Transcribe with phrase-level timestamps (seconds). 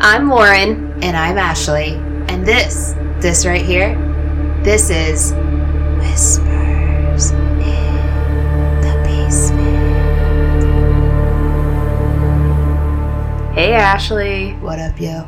[0.00, 1.02] I'm Lauren.
[1.02, 1.94] And I'm Ashley.
[2.28, 3.94] And this, this right here,
[4.62, 5.32] this is
[5.98, 9.78] Whispers in the Basement.
[13.54, 14.52] Hey, Ashley.
[14.54, 15.26] What up, yo?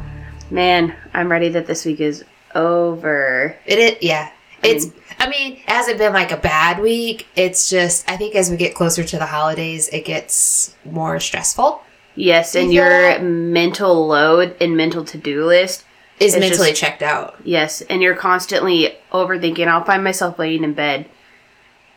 [0.51, 2.25] Man, I'm ready that this week is
[2.55, 3.57] over.
[3.67, 4.31] It is, yeah.
[4.63, 7.27] I It's, mean- I mean, it hasn't been like a bad week.
[7.37, 11.83] It's just, I think as we get closer to the holidays, it gets more stressful.
[12.21, 15.85] Yes, and your mental load and mental to do list.
[16.19, 17.37] Is It's mentally just- checked out.
[17.45, 19.67] Yes, and you're constantly overthinking.
[19.67, 21.07] I'll find myself laying in bed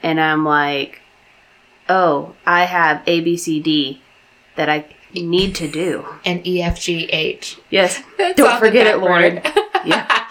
[0.01, 1.01] and I'm like,
[1.89, 4.01] oh, I have A, B, C, D
[4.55, 6.05] that I need to do.
[6.25, 7.59] And E EFGH.
[7.69, 8.01] Yes.
[8.17, 9.35] That's Don't forget it, Lauren.
[9.41, 9.53] burner.
[9.85, 10.05] Yeah.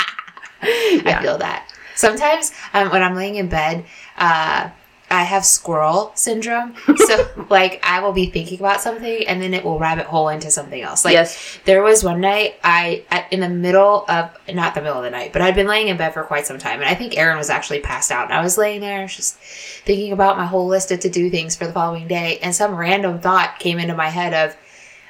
[0.63, 1.69] I feel that.
[1.95, 3.85] Sometimes um, when I'm laying in bed,
[4.17, 4.71] uh,
[5.13, 6.75] I have squirrel syndrome.
[6.97, 10.51] So, like, I will be thinking about something and then it will rabbit hole into
[10.51, 11.05] something else.
[11.05, 11.59] Like, yes.
[11.67, 15.11] there was one night I, at, in the middle of, not the middle of the
[15.11, 16.81] night, but I'd been laying in bed for quite some time.
[16.81, 18.25] And I think Aaron was actually passed out.
[18.25, 19.37] And I was laying there just
[19.85, 22.39] thinking about my whole list of to do things for the following day.
[22.39, 24.57] And some random thought came into my head of,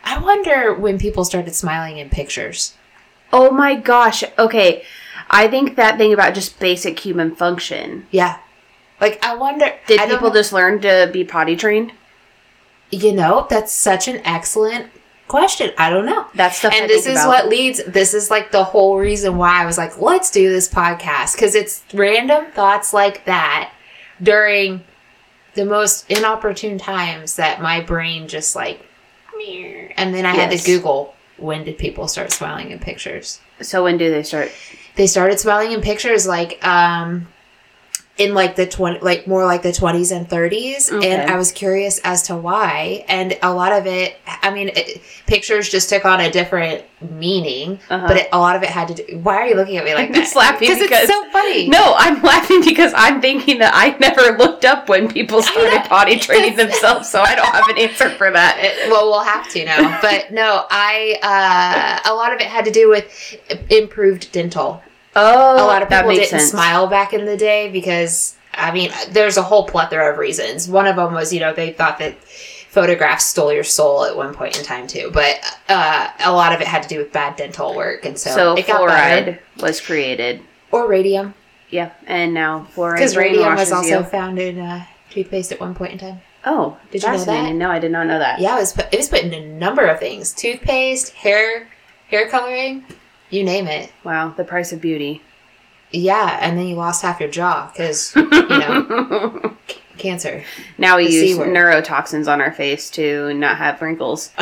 [0.02, 2.74] I wonder when people started smiling in pictures.
[3.32, 4.24] Oh my gosh.
[4.36, 4.84] Okay.
[5.30, 8.08] I think that thing about just basic human function.
[8.10, 8.38] Yeah.
[9.02, 9.66] Like, I wonder.
[9.88, 11.92] Did I people just learn to be potty trained?
[12.92, 14.90] You know, that's such an excellent
[15.26, 15.72] question.
[15.76, 16.26] I don't know.
[16.34, 17.28] That's stuff I and this is about.
[17.28, 20.68] what leads, this is like the whole reason why I was like, let's do this
[20.68, 21.34] podcast.
[21.34, 23.72] Because it's random thoughts like that
[24.22, 24.84] during
[25.54, 28.86] the most inopportune times that my brain just like,
[29.96, 33.40] and then I had to Google when did people start smiling in pictures.
[33.62, 34.52] So when do they start?
[34.94, 37.26] They started smiling in pictures like, um,
[38.18, 41.10] in like the 20 like more like the 20s and 30s Okay.
[41.12, 45.00] and i was curious as to why and a lot of it i mean it,
[45.26, 48.06] pictures just took on a different meaning Uh-huh.
[48.06, 49.94] but it, a lot of it had to do why are you looking at me
[49.94, 53.72] like I'm that just laughing it's so funny No, I'm laughing because I'm thinking that
[53.74, 57.78] I never looked up when people started potty training themselves, so I don't have an
[57.78, 58.58] answer for that.
[58.60, 61.18] It- well we'll have to now but no i
[62.04, 63.36] uh a lot of it had to do with
[63.70, 64.82] improved dental
[65.14, 66.50] Oh, a lot of that people makes didn't sense.
[66.52, 70.68] smile back in the day because I mean, there's a whole plethora of reasons.
[70.68, 74.32] One of them was, you know, they thought that photographs stole your soul at one
[74.34, 75.36] point in time too, but
[75.68, 78.54] uh, a lot of it had to do with bad dental work, and so, So
[78.56, 80.40] it fluoride was created.
[80.70, 81.34] or radium,
[81.70, 84.04] Yeah, and now fluoride because radium was also you.
[84.04, 86.20] found in uh, toothpaste at one point in time.
[86.46, 87.54] Oh, Did you know that?
[87.54, 88.40] No, I did not know that.
[88.40, 91.68] Yeah, it was put, it was put in a number of things: toothpaste, hair,
[92.08, 92.84] hair coloring,
[93.32, 93.92] you name it.
[94.04, 95.22] Wow, the price of beauty.
[95.90, 99.54] Yeah, and then you lost half your jaw because you know
[99.98, 100.42] cancer.
[100.78, 104.30] now we The C use neurotoxins on our face to not have wrinkles.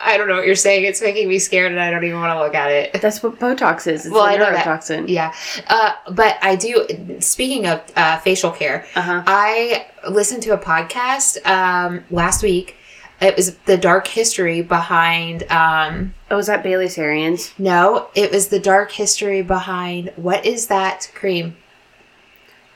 [0.00, 0.84] I don't know what you're saying.
[0.84, 3.02] It's making me scared, and I don't even want to look at it.
[3.02, 4.06] That's what Botox is.
[4.06, 4.64] It's Well, a I know that.
[4.64, 5.08] neurotoxin.
[5.08, 5.34] Yeah,
[5.66, 6.86] uh, but I do.
[7.18, 9.22] Speaking of uh, facial care, Uh huh.
[9.26, 12.76] I listened to a podcast um, last week.
[13.20, 15.42] It was the dark history behind.
[15.50, 17.52] Um, Oh, was that Bailey Sarian's?
[17.58, 21.56] no, it was the dark history behind what is that cream?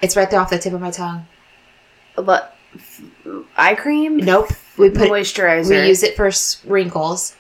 [0.01, 1.27] It's right there off the tip of my tongue.
[2.17, 2.57] But
[3.57, 4.17] eye cream?
[4.17, 5.69] Nope, we put moisturizer.
[5.71, 6.31] we use it for
[6.69, 7.37] wrinkles.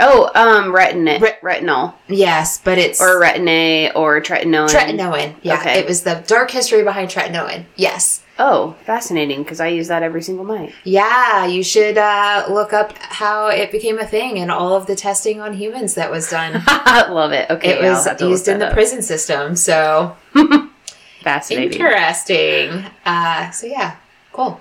[0.00, 4.68] Oh um retin Re- retinol Yes, but it's or retin-A or tretinoin.
[4.68, 5.34] tretinoin.
[5.42, 5.78] Yeah, Okay.
[5.80, 7.64] it was the dark history behind tretinoin.
[7.76, 8.22] Yes.
[8.38, 10.74] Oh, fascinating because I use that every single night.
[10.84, 14.94] Yeah, you should uh, look up how it became a thing and all of the
[14.94, 16.62] testing on humans that was done.
[17.10, 17.48] Love it.
[17.50, 18.72] Okay, it was used in the up.
[18.74, 20.14] prison system, so
[21.22, 21.72] Fascinating.
[21.80, 22.84] interesting.
[23.04, 23.96] Uh, so yeah,
[24.32, 24.60] cool.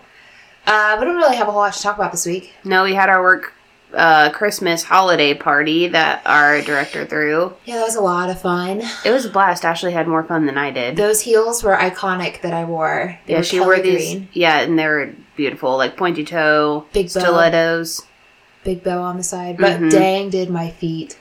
[0.66, 2.54] Uh, we don't really have a whole lot to talk about this week.
[2.64, 3.54] No, we had our work
[3.96, 7.54] uh, Christmas holiday party that our director threw.
[7.66, 8.82] Yeah, that was a lot of fun.
[9.06, 9.64] It was a blast.
[9.66, 10.96] Ashley had more fun than I did.
[10.98, 13.18] Those heels were iconic that I wore.
[13.26, 14.14] They yeah, were she wore these.
[14.14, 18.02] green, Yeah, and they were beautiful, like pointy toe big bow, stilettos.
[18.64, 19.58] big bow on the side.
[19.58, 19.92] But Mhm.
[19.92, 21.18] dang, did my feet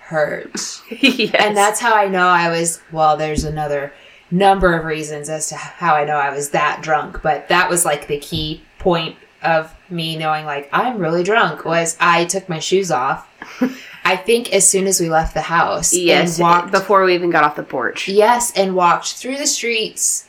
[0.00, 0.52] hurt.
[1.00, 1.34] yes.
[1.38, 3.92] And that's how I know I was, well, there's another
[4.30, 7.84] number of reasons as to how I know I was that drunk, but that was
[7.84, 9.16] like the key point
[9.46, 13.28] of me knowing like I'm really drunk was I took my shoes off.
[14.04, 17.30] I think as soon as we left the house yes and walked before we even
[17.30, 18.08] got off the porch.
[18.08, 20.28] Yes, and walked through the streets,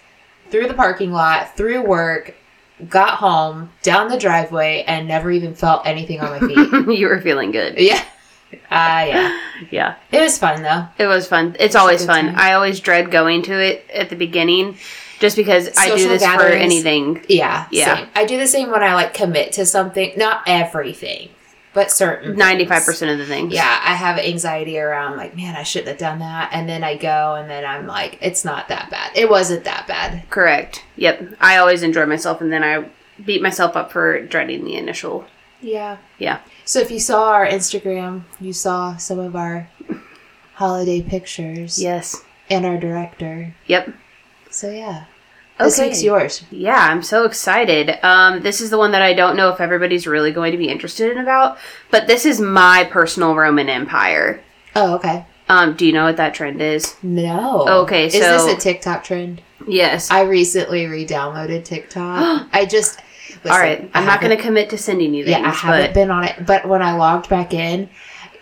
[0.50, 2.36] through the parking lot, through work,
[2.90, 6.98] got home, down the driveway, and never even felt anything on my feet.
[7.00, 7.78] you were feeling good.
[7.78, 8.04] yeah.
[8.72, 9.42] Uh, yeah.
[9.72, 9.96] Yeah.
[10.12, 10.88] It was fun though.
[11.00, 11.56] It was fun.
[11.60, 12.26] It's always fun.
[12.28, 12.36] time.
[12.38, 14.78] I always dread going to it at the beginning
[15.20, 17.26] just because I do Social this for anything.
[17.28, 17.68] Yeah.
[17.72, 17.96] Yeah.
[17.98, 18.08] Same.
[18.16, 20.14] I do the same when I like commit to something.
[20.18, 21.30] Not everything,
[21.74, 23.54] but certain Ninety-five percent of the things.
[23.54, 26.96] Yeah, I have anxiety around like, man, I shouldn't have done that, and then I
[26.98, 29.12] go, and then I'm like, it's not that bad.
[29.16, 30.30] It wasn't that bad.
[30.30, 30.84] Correct.
[30.96, 31.36] Yep.
[31.40, 32.90] I always enjoy myself, and then I
[33.24, 35.26] beat myself up for dreading the initial.
[35.60, 35.98] Yeah.
[36.20, 36.42] Yeah.
[36.66, 39.70] So if you saw our Instagram, you saw some of our
[40.54, 42.24] holiday pictures Yes.
[42.50, 43.56] and our director.
[43.66, 43.94] Yep.
[44.50, 45.06] So yeah,
[45.60, 45.90] this Okay.
[45.90, 46.44] week's yours.
[46.52, 47.98] Yeah, I'm so excited.
[48.04, 50.70] Um, this is the one that I don't know if everybody's really going to be
[50.70, 51.58] interested in about,
[51.92, 54.42] but this is my personal Roman Empire.
[54.76, 55.26] Oh, okay.
[55.50, 56.96] Um, do you know what that trend is?
[57.02, 57.66] No.
[57.84, 59.42] Okay, is this a TikTok trend?
[59.68, 60.12] Yes.
[60.12, 62.48] I recently re-downloaded TikTok.
[62.54, 63.00] I just.
[63.44, 63.90] listen, All right.
[63.94, 66.26] I'm not going to commit to sending you things, Yeah, I haven't but been on
[66.26, 67.90] it, but when I logged back in,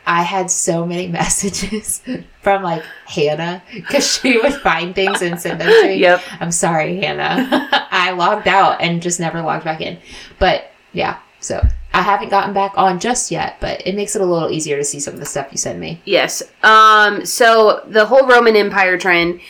[0.06, 2.02] I had so many messages
[2.42, 5.96] from like Hannah because she would find things and send them to me.
[5.96, 6.22] yep.
[6.40, 7.68] I'm sorry, Hannah.
[7.92, 10.00] I logged out and just never logged back in.
[10.40, 14.26] But yeah, so I haven't gotten back on just yet, but it makes it a
[14.26, 16.02] little easier to see some of the stuff you send me.
[16.06, 16.44] Yes.
[16.64, 19.42] Um, so the whole Roman Empire trend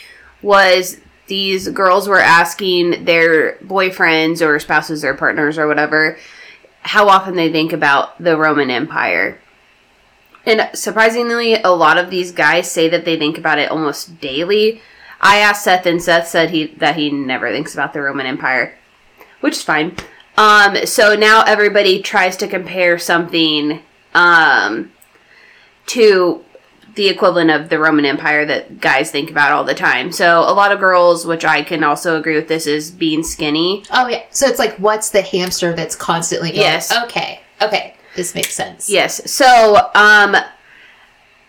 [0.42, 6.18] was these girls were asking their boyfriends or spouses or partners or whatever
[6.86, 9.40] how often they think about the Roman Empire.
[10.46, 14.82] And surprisingly, a lot of these guys say that they think about it almost daily.
[15.22, 18.78] I asked Seth, and Seth said he that he never thinks about the Roman Empire,
[19.42, 19.96] which is fine.
[20.38, 23.82] Um, so now everybody tries to compare something
[24.14, 24.92] um,
[25.88, 26.44] to
[26.96, 30.12] the equivalent of the Roman Empire that guys think about all the time.
[30.12, 33.84] So a lot of girls, which I can also agree with this, is being skinny.
[33.92, 36.62] Oh yeah, so it's like what's the hamster that's constantly going?
[36.62, 36.96] Yes.
[37.04, 37.42] Okay.
[37.62, 37.95] Okay.
[38.16, 38.90] This makes sense.
[38.90, 39.30] Yes.
[39.30, 40.36] So, um,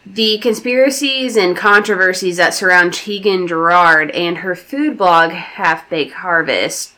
[0.05, 6.93] the conspiracies and controversies that surround Tieghan Gerard and her food blog, Half Baked Harvest,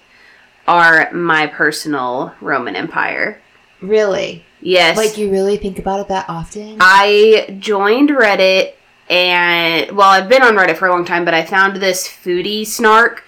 [0.67, 3.41] are my personal Roman Empire.
[3.81, 4.45] Really?
[4.61, 4.97] Yes.
[4.97, 6.77] Like you really think about it that often?
[6.81, 8.75] I joined Reddit
[9.09, 12.67] and well, I've been on Reddit for a long time, but I found this foodie
[12.67, 13.25] snark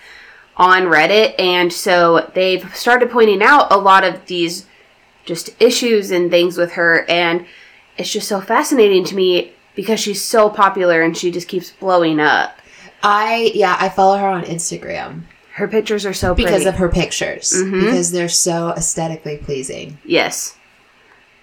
[0.56, 4.66] on Reddit and so they've started pointing out a lot of these
[5.24, 7.46] just issues and things with her and
[7.96, 12.18] it's just so fascinating to me because she's so popular and she just keeps blowing
[12.20, 12.56] up.
[13.02, 15.22] I yeah, I follow her on Instagram
[15.54, 17.80] Her pictures are so because of her pictures Mhm.
[17.84, 19.98] because they're so aesthetically pleasing.
[20.04, 20.56] Yes.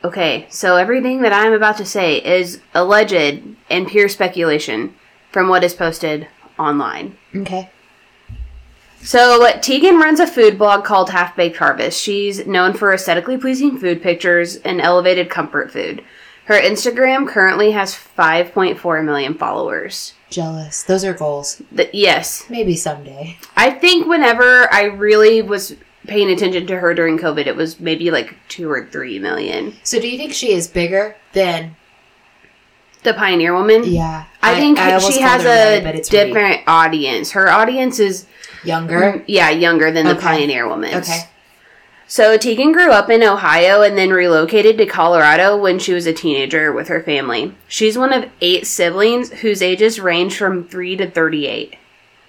[0.04, 4.94] Okay, so everything that I'm about to say is alleged and pure speculation
[5.32, 6.28] from what is posted
[6.60, 7.18] online.
[7.36, 7.70] Okay.
[9.02, 12.02] So, Tieghan runs a food blog called Half Baked Harvest.
[12.02, 16.04] She's known for aesthetically pleasing food pictures and elevated comfort food.
[16.46, 20.14] Her Instagram currently has 5.4 million followers.
[20.30, 20.84] Jealous.
[20.84, 21.62] Those are goals.
[21.72, 23.38] The, yes, Maybe someday.
[23.56, 25.76] I think whenever I really was
[26.08, 29.76] paying attention to her during COVID, it was maybe like 2 or 3 million.
[29.84, 31.76] So do you think she is bigger than
[33.04, 33.84] The Pioneer Woman?
[33.84, 34.26] Yeah.
[34.42, 37.32] I, think almost she has a different audience.
[37.32, 38.26] Her audience is
[38.68, 39.00] younger.
[39.00, 40.94] Mm, yeah, younger than the Pioneer Woman.
[40.96, 41.22] Okay.
[42.10, 46.14] So Tieghan grew up in Ohio and then relocated to Colorado when she was a
[46.14, 47.54] teenager with her family.
[47.68, 51.76] She's one of eight siblings whose ages range from 3 to 38.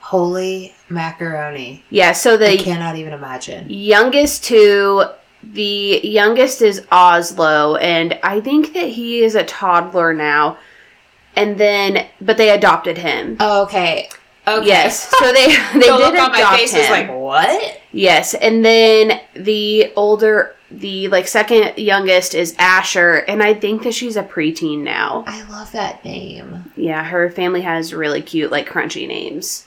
[0.00, 1.84] Holy macaroni.
[1.90, 3.66] Yeah, so I the cannot even imagine.
[3.68, 5.04] youngest two
[5.44, 10.58] the youngest is Oslo and I think that he is a toddler now.
[11.36, 13.36] And then but they adopted him.
[13.38, 14.08] Oh, okay.
[14.48, 14.66] Okay.
[14.66, 15.08] Yes.
[15.18, 16.80] So they they the did look on my adopt face him.
[16.80, 17.80] is like, what?
[17.92, 23.94] Yes, and then the older, the like second youngest is Asher, and I think that
[23.94, 25.24] she's a preteen now.
[25.26, 26.64] I love that name.
[26.76, 29.66] Yeah, her family has really cute, like crunchy names.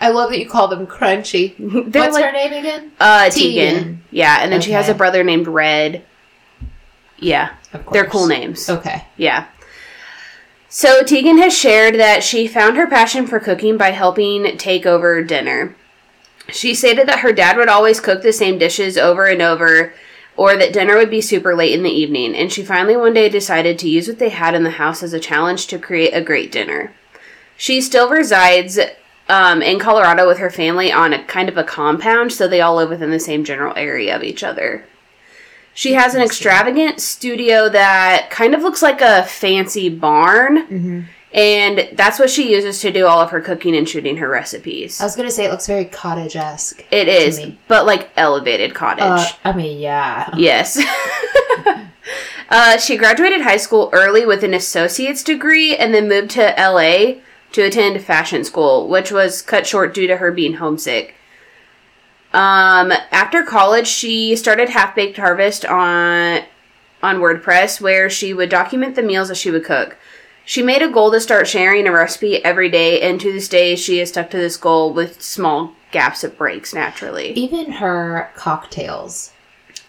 [0.00, 1.54] I love that you call them crunchy.
[1.92, 2.92] They're What's like her name again?
[3.00, 3.72] uh Tieghan.
[3.72, 3.98] Tieghan.
[4.10, 6.04] Yeah, and then she has a brother named Red.
[7.18, 8.68] Yeah, Of they're cool names.
[8.68, 9.04] Okay.
[9.16, 9.46] Yeah.
[10.76, 15.22] So Tieghan has shared that she found her passion for cooking by helping take over
[15.22, 15.76] dinner.
[16.48, 19.94] She stated that her dad would always cook the same dishes over and over,
[20.36, 23.28] or that dinner would be super late in the evening, and she finally one day
[23.28, 26.20] decided to use what they had in the house as a challenge to create a
[26.20, 26.92] great dinner.
[27.56, 28.76] She still resides
[29.28, 32.74] um, in Colorado with her family on a kind of a compound, so they all
[32.74, 34.84] live within the same general area of each other.
[35.74, 41.00] She has an extravagant studio that kind of looks like a fancy barn, Mm-hmm.
[41.32, 45.00] and that's what she uses to do all of her cooking and shooting her recipes.
[45.00, 46.84] I was gonna say it looks very cottage esque.
[46.92, 47.58] It is, me.
[47.66, 49.02] but like elevated cottage.
[49.02, 50.30] Uh, I mean, yeah.
[50.36, 50.78] Yes.
[52.50, 57.20] uh, she graduated high school early with an associate's degree and then moved to LA
[57.52, 61.14] to attend fashion school, which was cut short due to her being homesick.
[62.34, 66.42] Um, after college, she started Half Baked Harvest on
[67.02, 69.96] on WordPress where she would document the meals that she would cook.
[70.44, 73.76] She made a goal to start sharing a recipe every day, and to this day,
[73.76, 77.32] she has stuck to this goal with small gaps of breaks naturally.
[77.32, 79.32] Even her cocktails.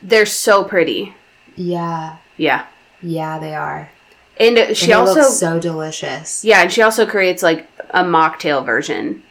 [0.02, 1.16] They're so pretty.
[1.56, 2.18] Yeah.
[2.38, 2.68] Yeah.
[3.02, 3.90] Yeah, they are.
[4.38, 6.46] And And she they also look so delicious.
[6.46, 9.24] Yeah, and she also creates like a mocktail version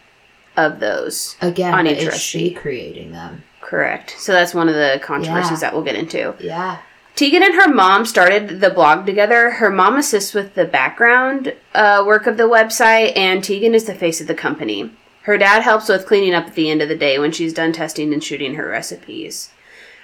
[0.56, 1.36] of those.
[1.40, 3.42] Again, On is she creating them?
[3.60, 4.14] Correct.
[4.18, 5.56] So that's one of the controversies Yeah.
[5.70, 6.34] that we'll get into.
[6.40, 6.78] Yeah.
[7.16, 9.50] Tieghan and her mom started the blog together.
[9.50, 13.94] Her mom assists with the background uh, work of the website, and Tieghan is the
[13.94, 14.90] face of the company.
[15.22, 17.72] Her dad helps with cleaning up at the end of the day when she's done
[17.72, 19.50] testing and shooting her recipes.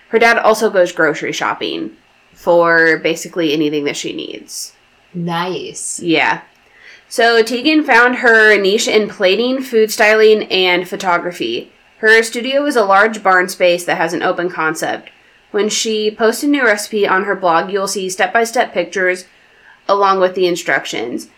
[0.09, 1.97] Her dad also goes grocery shopping
[2.33, 4.73] for basically anything that she needs.
[5.13, 6.01] Nice.
[6.01, 6.43] Yeah.
[7.11, 11.73] So Tieghan found her niche in plating, food styling, and photography.
[11.99, 15.11] Her studio is a large barn space that has an open concept.
[15.51, 19.25] When she posts a new recipe on her blog, you'll see step by step pictures
[19.89, 21.29] along with the instructions.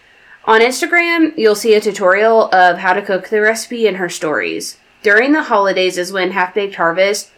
[0.45, 4.77] On Instagram, you'll see a tutorial of how to cook the recipe in her stories.
[5.03, 7.31] During the holidays is when Half Baked Harvest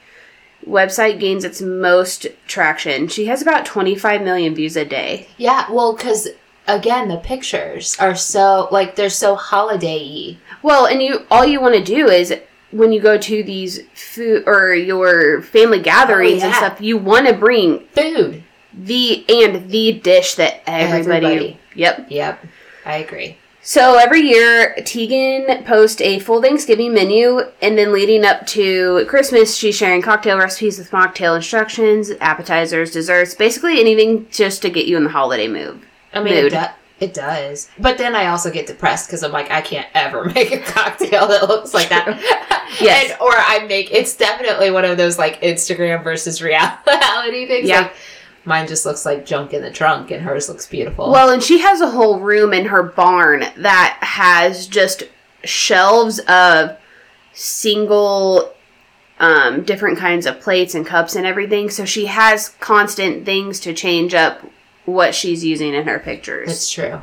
[0.67, 3.07] website gains its most traction.
[3.07, 5.29] She has about 25 million views a day.
[5.37, 6.31] Yeah, well, because
[6.67, 10.39] again, the pictures are so like they're so holiday-y.
[10.63, 12.35] Well, and you all you want to do is
[12.71, 16.59] when you go to these food or your family oh, gatherings and yeah.
[16.59, 18.43] stuff, you want to bring Food.
[18.73, 21.61] the and the dish that everybody, Everybody.
[21.75, 22.07] Yep.
[22.11, 22.47] Yep,
[22.85, 23.39] I agree.
[23.67, 29.57] So every year Tieghan posts a full Thanksgiving menu and then leading up to Christmas
[29.57, 34.99] she's sharing cocktail recipes with mocktail instructions, appetizers, desserts, basically anything just to get you
[34.99, 35.81] in the holiday mood.
[36.15, 36.53] I mean, Mood.
[36.53, 37.69] it, do- it does.
[37.79, 41.27] But then I also get depressed because I'm like, I can't ever make a cocktail
[41.29, 42.51] that looks like that.
[42.81, 43.13] Yes.
[43.13, 47.69] And, or I make it's definitely one of those like Instagram versus reality things.
[47.69, 47.83] Yeah.
[47.83, 47.93] Like
[48.45, 51.13] mine just looks like junk in the trunk, and hers looks beautiful.
[51.13, 55.05] Well, and she has a whole room in her barn that has just
[55.45, 56.77] shelves of
[57.33, 58.53] single
[59.21, 61.71] um, different kinds of plates and cups and everything.
[61.71, 64.41] So she has constant things to change up
[64.85, 66.51] what she's using in her pictures.
[66.51, 67.03] it's true.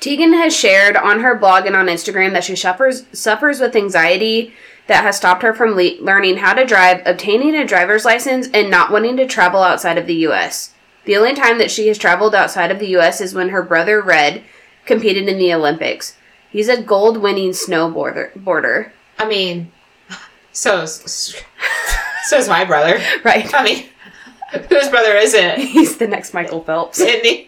[0.00, 4.52] Tieghan has shared on her blog and on Instagram that she suffers suffers with anxiety
[4.88, 8.70] that has stopped her from le- learning how to drive, obtaining a driver's license, and
[8.70, 10.74] not wanting to travel outside of the U.S.
[11.06, 13.20] The only time that she has traveled outside of the U.S.
[13.20, 14.42] is when her brother Red
[14.84, 16.16] competed in the Olympics.
[16.50, 18.34] He's a gold-winning snowboarder.
[18.36, 18.92] Boarder.
[19.18, 19.72] I mean,
[20.52, 21.36] so is,
[22.24, 23.00] so is my brother.
[23.24, 23.52] Right.
[23.54, 23.86] I mean,
[24.52, 27.00] whose brother is it He's the next Michael Phelps.
[27.00, 27.46] in the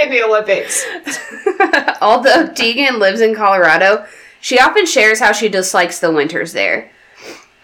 [0.00, 0.84] in the Olympics?
[2.00, 4.06] Although Tieghan lives in Colorado,
[4.40, 6.90] she often shares how she dislikes the winters there.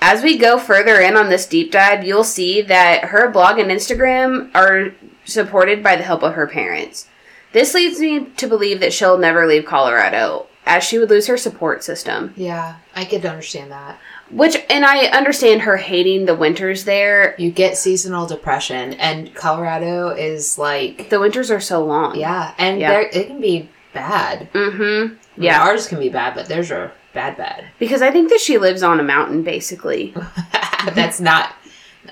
[0.00, 3.70] As we go further in on this deep dive, you'll see that her blog and
[3.70, 4.94] Instagram are
[5.25, 7.08] supported by the help of her parents.
[7.52, 11.37] This leads me to believe that she'll never leave Colorado, as she would lose her
[11.37, 12.32] support system.
[12.37, 13.98] Yeah, I could understand that.
[14.30, 17.35] Which, and I understand her hating the winters there.
[17.38, 22.16] You get seasonal depression, and Colorado is like, The winters are so long.
[22.16, 23.00] yeah, and Yeah.
[23.00, 24.52] it can be bad.
[24.52, 24.82] Mm-hmm.
[24.82, 25.62] I mean, Yeah.
[25.62, 27.64] ours can be bad, but theirs are bad, bad.
[27.78, 30.14] Because I think that she lives on a mountain, basically.
[30.94, 31.54] That's not.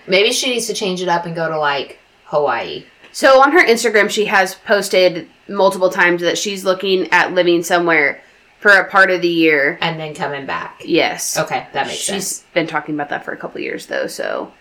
[0.07, 2.85] Maybe she needs to change it up and go to like Hawaii.
[3.13, 8.21] So on her Instagram, she has posted multiple times that she's looking at living somewhere
[8.59, 9.79] for a part of the year.
[9.81, 10.83] and then coming back.
[10.85, 11.37] Yes.
[11.37, 12.39] Okay, that makes She's sense.
[12.39, 14.53] She's been talking about that for a couple years though, so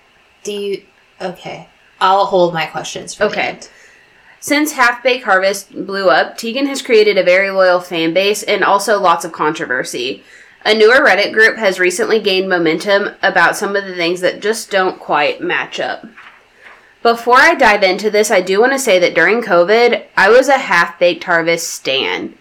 [0.43, 0.83] Do you?
[1.21, 3.19] Okay, I'll hold my questions.
[3.19, 3.59] Okay.
[4.39, 8.63] since Half Baked Harvest blew up, Tieghan has created a very loyal fan base and
[8.63, 10.23] also lots of controversy.
[10.65, 14.69] A newer Reddit group has recently gained momentum about some of the things that just
[14.71, 16.05] don't quite match up.
[17.03, 20.47] Before I dive into this, I do want to say that during COVID, I was
[20.47, 22.35] a half baked harvest stan.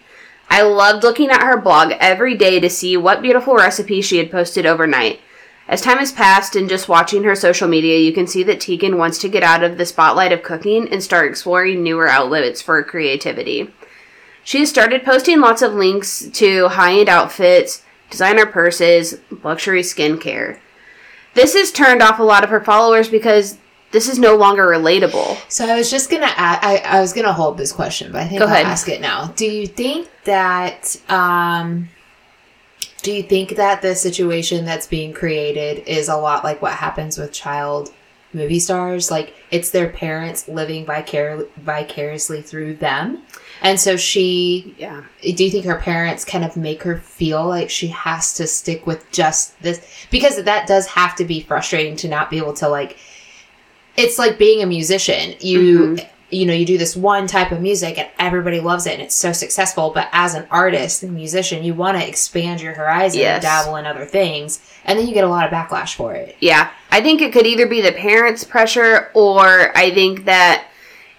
[0.49, 4.31] I loved looking at her blog every day to see what beautiful recipes she had
[4.31, 5.19] posted overnight.
[5.67, 8.97] As time has passed and just watching her social media, you can see that Tieghan
[8.97, 12.81] wants to get out of the spotlight of cooking and start exploring newer outlets for
[12.83, 13.73] creativity.
[14.43, 20.59] She has started posting lots of links to high end outfits, designer purses, luxury skincare.
[21.33, 23.57] This has turned off a lot of her followers because
[23.95, 25.37] this is no longer relatable.
[25.49, 26.27] So I was just gonna.
[26.37, 28.65] i was gonna hold this question, but I think Go I'll ahead.
[28.65, 29.27] ask it now.
[29.37, 30.95] Do you think that?
[31.09, 31.89] um
[33.03, 37.17] Do you think that the situation that's being created is a lot like what happens
[37.17, 37.93] with child
[38.33, 39.09] movie stars?
[39.09, 43.21] Like it's their parents living vicar- vicariously through them,
[43.61, 45.03] and so she Yeah.
[45.21, 48.85] do you think her parents kind of make her feel like she has to stick
[48.85, 49.79] with just this
[50.11, 52.97] because that does have to be frustrating to not be able to like
[53.97, 55.35] it's like being a musician.
[55.39, 56.07] You mm-hmm.
[56.29, 59.15] you know, you do this one type of music and everybody loves it and it's
[59.15, 63.35] so successful, but as an artist and musician, you want to expand your horizon Yes.
[63.35, 66.35] and dabble in other things, and then you get a lot of backlash for it.
[66.39, 70.67] Yeah, I think it could either be the parents' pressure, or I think that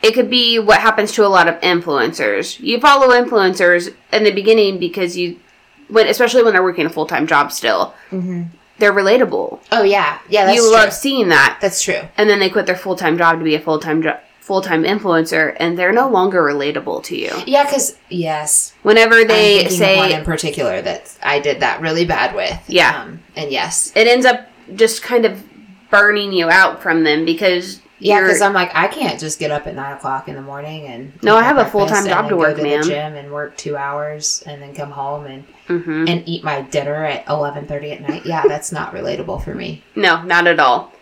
[0.03, 2.61] it could be what happens to a lot of influencers.
[2.61, 5.41] You follow influencers in the beginning because you,
[5.89, 8.45] when especially when they're working a full time job still, mm-hmm.
[8.79, 9.61] They're relatable.
[9.73, 10.73] Oh yeah, yeah, that's you true.
[10.73, 12.01] love seeing that, that's true.
[12.17, 14.21] and then they quit their full time job to be a full time job.
[14.41, 17.33] Full time influencer, and they're no longer relatable to you.
[17.47, 22.33] Yeah, because yes, Whenever they say one in particular that I did that really bad
[22.37, 22.63] with.
[22.69, 23.03] Yeah.
[23.03, 25.43] um, and yes, it ends up just kind of
[25.91, 29.67] burning you out from them because yeah, because I'm like I can't just get up
[29.67, 32.57] at nine o'clock in the morning and No, I have a full-time job to work,
[32.57, 32.81] go to ma'am.
[32.83, 36.09] the gym and work two hours and then come home and Mhm.
[36.09, 38.25] and eat my dinner at eleven thirty at night.
[38.27, 39.83] Yeah, that's not relatable for me.
[39.95, 40.93] No, not at all.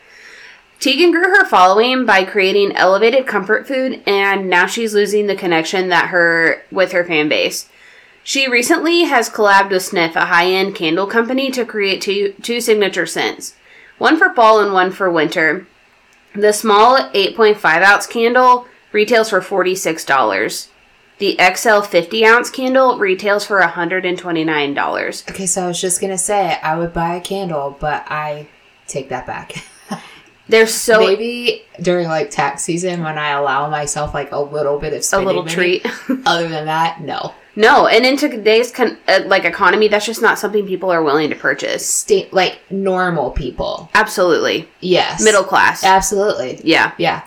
[0.80, 5.88] Tieghan grew her following by creating elevated comfort food, and now she's losing the connection
[5.88, 7.66] that her with her fan base.
[8.22, 13.06] She recently has collabed with Snif, a high-end candle company, to create two two signature
[13.06, 13.54] scents,
[13.98, 15.66] one for fall and one for winter.
[16.34, 20.68] The small 8.5 ounce candle retails for forty six dollars.
[21.18, 25.30] The XL 50 ounce candle retails for $129.
[25.30, 28.48] Okay, so I was just gonna say I would buy a candle, but I
[28.88, 29.64] take that back.
[30.48, 34.92] They're so Maybe during like tax season when I allow myself like a little bit
[34.92, 35.86] of a little treat.
[36.26, 37.32] Other than that, no.
[37.56, 41.30] No, and in today's con- uh, like economy, that's just not something people are willing
[41.30, 41.88] to purchase.
[41.88, 43.90] State like normal people.
[43.94, 45.23] Absolutely, Yes.
[45.23, 45.84] middle class.
[45.84, 46.61] Absolutely.
[46.64, 46.92] Yeah.
[46.99, 47.23] Yeah.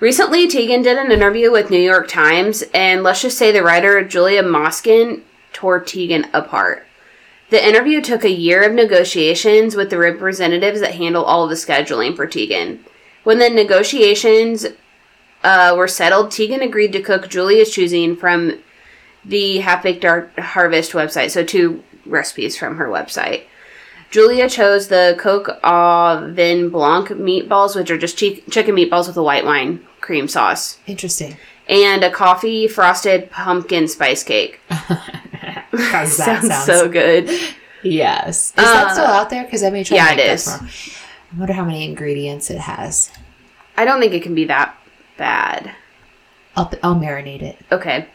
[0.00, 4.02] Recently, Tieghan did an interview with New York Times, and let's just say the writer
[4.04, 5.22] Julia Moskin
[5.52, 6.84] tore Tieghan apart.
[7.48, 11.54] The interview took a year of negotiations with the representatives that handle all of the
[11.56, 12.80] scheduling for Tieghan.
[13.22, 14.66] When the negotiations
[15.44, 18.58] uh, were settled, Tieghan agreed to cook Julia's choosing from
[19.26, 23.42] the Half Baked Dar- Harvest website, so two recipes from her website.
[24.10, 29.16] Julia chose the Coq au vin blanc meatballs, which are just chi- chicken meatballs with
[29.16, 31.36] a white wine cream sauce, Interesting.
[31.68, 34.60] and a coffee frosted pumpkin spice cake.
[34.68, 36.62] How's that sounds, sound?
[36.66, 37.28] so good.
[37.82, 38.50] yes.
[38.50, 39.44] Is that Uh, still out there?
[39.44, 40.44] Because I may try yeah, to make it that is.
[40.44, 40.70] tomorrow.
[41.34, 43.10] I wonder how many ingredients it has.
[43.76, 44.74] I don't think it can be that
[45.18, 45.72] bad.
[46.54, 47.58] I'll, I'll marinate it.
[47.72, 48.06] Okay.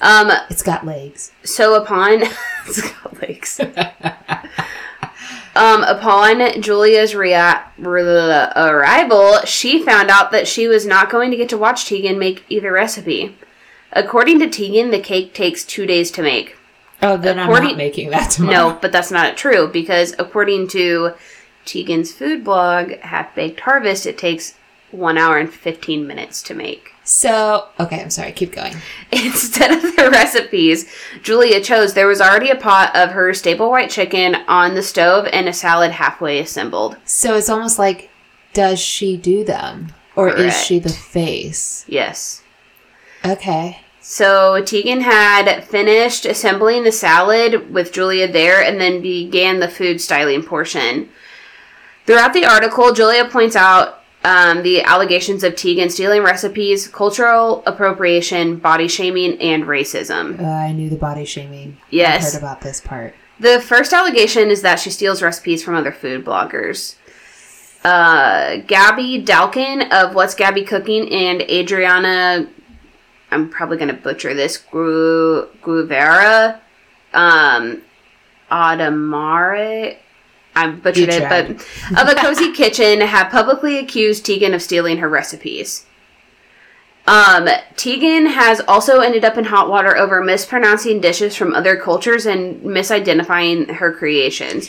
[0.00, 1.32] Um, It's got legs.
[1.42, 2.22] so upon
[2.66, 3.58] it's got legs.
[5.54, 11.36] um, upon Julia's rea- re- arrival, she found out that she was not going to
[11.36, 13.36] get to watch Tieghan make either recipe.
[13.92, 16.56] According to Tieghan, the cake takes two days to make.
[17.02, 18.70] Oh, then I'm not making that tomorrow.
[18.70, 21.12] No, but that's not true because according to
[21.64, 24.54] Tieghan's food blog, Half Baked Harvest, it takes
[24.90, 26.92] one hour and 15 minutes to make.
[27.06, 28.32] So, okay, I'm sorry.
[28.32, 28.74] Keep going.
[29.12, 30.90] Instead of the recipes
[31.22, 35.26] Julia chose, there was already a pot of her staple white chicken on the stove
[35.32, 36.96] and a salad halfway assembled.
[37.04, 38.10] So it's almost like,
[38.52, 39.92] does she do them?
[40.16, 41.84] Or is she the face?
[41.86, 42.42] Yes.
[43.24, 43.80] Okay.
[44.00, 50.00] So Tieghan had finished assembling the salad with Julia there and then began the food
[50.00, 51.10] styling portion.
[52.06, 58.56] Throughout the article, Julia points out um, the allegations of Tieghan stealing recipes, cultural appropriation,
[58.56, 60.42] body shaming, and racism.
[60.42, 61.78] Uh, I knew the body shaming.
[61.90, 62.22] Yes.
[62.22, 63.14] I heard about this part.
[63.38, 66.96] The first allegation is that she steals recipes from other food bloggers.
[67.84, 72.48] Uh, Gabby Dalkin of What's Gabby Cooking and Adriana,
[73.30, 76.60] I'm probably going to butcher this, Gru, Guevara,
[77.12, 77.82] um,
[78.50, 79.98] Adamare,
[80.56, 81.50] I butchered it, but
[82.00, 85.84] of a cozy kitchen have publicly accused Tieghan of stealing her recipes.
[87.06, 92.26] Um, Tieghan has also ended up in hot water over mispronouncing dishes from other cultures
[92.26, 94.68] and misidentifying her creations.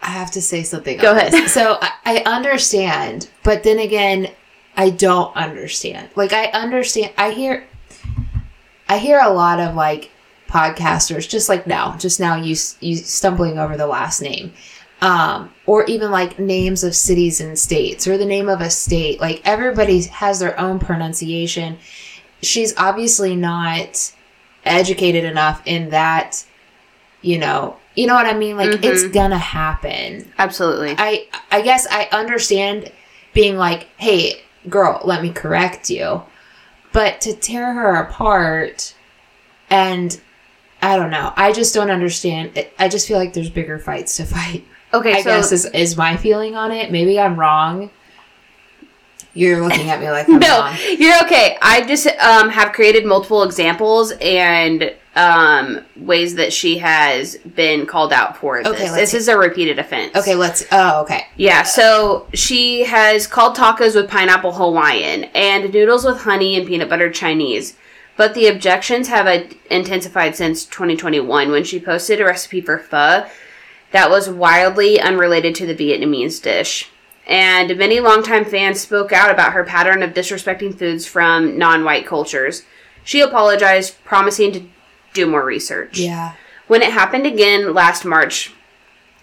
[0.00, 0.96] I have to say something.
[0.98, 1.32] Go ahead.
[1.32, 1.52] this.
[1.52, 4.30] So I, I understand, but then again,
[4.76, 6.08] I don't understand.
[6.14, 7.12] Like I understand.
[7.18, 7.66] I hear,
[8.88, 10.10] I hear a lot of like
[10.48, 14.52] podcasters, just like now, just now you you stumbling over the last name,
[15.00, 19.20] um, or even like names of cities and states, or the name of a state.
[19.20, 21.78] Like everybody has their own pronunciation.
[22.42, 24.12] She's obviously not
[24.64, 26.44] educated enough in that,
[27.22, 27.76] you know.
[27.94, 28.56] You know what I mean?
[28.56, 30.30] Like it's gonna happen.
[30.38, 30.94] Absolutely.
[30.98, 32.92] I I guess I understand
[33.32, 36.22] being like, "Hey, girl, let me correct you."
[36.92, 38.94] But to tear her apart
[39.70, 40.20] and
[40.86, 41.32] I don't know.
[41.34, 42.64] I just don't understand.
[42.78, 44.64] I just feel like there's bigger fights to fight.
[44.94, 46.92] Okay, I so guess is is my feeling on it.
[46.92, 47.90] Maybe I'm wrong.
[49.34, 50.76] You're looking at me like I'm no, wrong.
[50.96, 51.58] you're okay.
[51.60, 58.12] I just um, have created multiple examples and um, ways that she has been called
[58.12, 58.68] out for this.
[58.68, 59.16] Okay, let's this see.
[59.16, 60.14] is a repeated offense.
[60.14, 60.64] Okay, let's.
[60.70, 61.26] Oh, okay.
[61.36, 66.88] Yeah, so she has called tacos with pineapple Hawaiian and noodles with honey and peanut
[66.88, 67.76] butter Chinese.
[68.16, 73.26] But the objections have uh, intensified since 2021 when she posted a recipe for pho
[73.92, 76.90] that was wildly unrelated to the Vietnamese dish.
[77.26, 82.06] And many longtime fans spoke out about her pattern of disrespecting foods from non white
[82.06, 82.62] cultures.
[83.04, 84.66] She apologized, promising to
[85.12, 85.98] do more research.
[85.98, 86.34] Yeah.
[86.66, 88.52] When it happened again last March,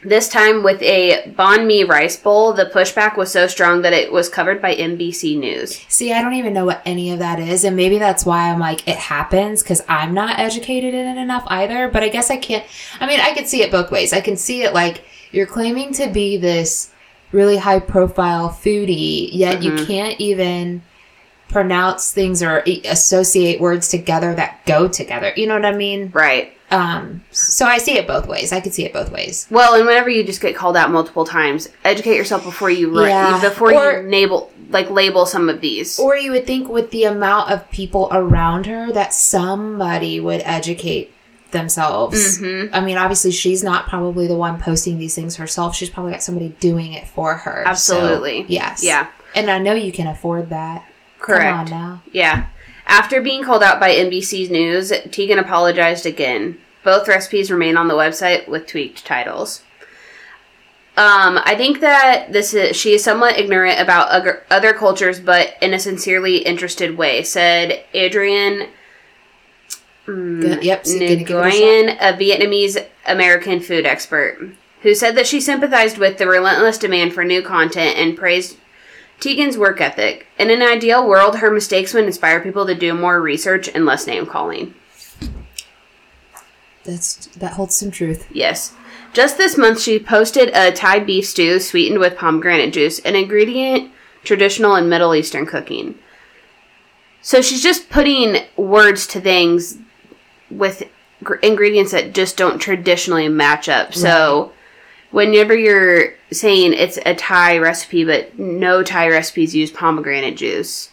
[0.04, 4.12] this time with a banh mi rice bowl, the pushback was so strong that it
[4.12, 5.84] was covered by NBC News.
[5.88, 8.60] See, I don't even know what any of that is, and maybe that's why I'm
[8.60, 11.90] like it happens because I'm not educated in it enough either.
[11.90, 12.66] But I guess I can't.
[13.00, 14.14] I mean, I could see it both ways.
[14.14, 16.92] I can see it like you're claiming to be this
[17.32, 19.86] really high profile foodie, yet you mm-hmm.
[19.86, 20.84] can't even
[21.54, 25.32] pronounce things or associate words together that go together.
[25.38, 26.10] You know what I mean?
[26.14, 26.52] Right.
[26.72, 28.52] Um, so I see it both ways.
[28.52, 29.48] I could see it both ways.
[29.52, 33.40] Well, and whenever you just get called out multiple times, educate yourself before you Yeah.
[33.40, 36.00] before Or- you label like label some of these.
[36.00, 41.14] Or you would think with the amount of people around her that somebody would educate
[41.52, 42.40] themselves.
[42.40, 42.74] Mm-hmm.
[42.74, 45.76] I mean, obviously, she's not probably the one posting these things herself.
[45.76, 47.62] She's probably got somebody doing it for her.
[47.66, 48.46] So, Absolutely.
[48.48, 48.84] yes.
[48.84, 49.08] Yeah.
[49.36, 50.84] And I know you can afford that.
[51.24, 51.70] Correct.
[51.70, 52.04] Come on now.
[52.12, 52.48] Yeah.
[52.86, 56.60] After being called out by NBC News, Tieghan apologized again.
[56.84, 59.64] Both recipes remain on the website with tweaked titles.
[60.96, 65.56] Um, I think that this is she is somewhat ignorant about other, other cultures, but
[65.62, 68.68] in a sincerely interested way," said Adrian
[70.06, 70.64] Good.
[70.64, 70.86] Yep.
[70.86, 71.62] So you're gonna give it a shot.
[71.62, 77.14] Nguyen, a Vietnamese American food expert, who said that she sympathized with the relentless demand
[77.14, 78.58] for new content and praised
[79.24, 80.28] Tieghan's work ethic.
[80.38, 84.06] In an ideal world, her mistakes would inspire people to do more research and less
[84.06, 84.74] name calling.
[86.84, 88.28] That's that holds some truth.
[88.34, 88.74] Yes.
[89.14, 93.92] Just this month, she posted a Thai beef stew sweetened with pomegranate juice, an ingredient
[94.26, 95.98] traditional in Middle Eastern cooking.
[97.22, 99.78] So she's just putting words to things
[100.50, 100.84] with
[101.24, 103.94] gr- ingredients that just don't traditionally match up.
[103.94, 104.52] So
[105.14, 110.90] whenever you're saying it's a Thai recipe, but no Thai recipes use pomegranate juice,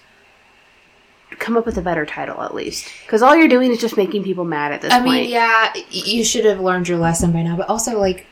[1.38, 2.87] come up with a better title at least.
[3.06, 5.22] Because all you're doing is just making people mad at this I point.
[5.22, 7.56] mean, yeah, you should have learned your lesson by now.
[7.56, 8.26] But also, like,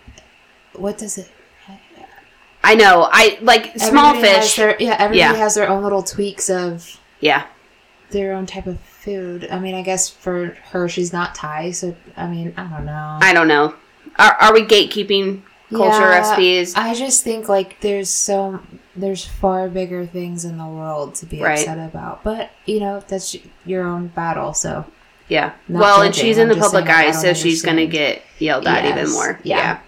[0.75, 1.29] what does it?
[2.63, 3.09] I know.
[3.11, 4.57] I like small everybody fish.
[4.57, 5.35] their- yeah, everybody Yeah.
[5.37, 7.45] has their own little tweaks of yeah.
[8.11, 9.49] their own type of food.
[9.51, 13.19] I mean, I guess for her, she's not Thai, so I mean, I don't know.
[13.23, 13.75] I don't know.
[14.19, 16.75] Are, are we gatekeeping culture Yeah, recipes?
[16.75, 18.61] I just think like there's so
[18.97, 21.59] there's far bigger things in the world to be Right.
[21.59, 24.55] upset about, but you know that's your own battle.
[24.55, 24.85] So
[25.29, 25.53] yeah.
[25.69, 28.67] Well, and she's in I'm the public saying, eye, so she's going to get yelled
[28.67, 29.39] at even more.
[29.43, 29.81] Yeah.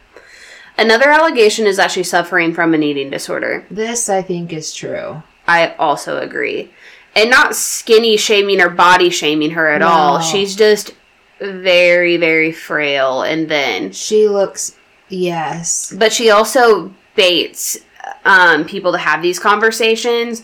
[0.76, 3.64] Another allegation is that she's suffering from an eating disorder.
[3.70, 5.22] this I think is true.
[5.48, 6.72] I also agree.
[7.16, 10.20] And not skinny shaming or body shaming her at all.
[10.20, 10.92] She's just
[11.40, 14.76] very, very frail and then She looks
[15.10, 15.92] yes.
[15.96, 17.76] But she also baits
[18.24, 20.42] um, people to have these conversations.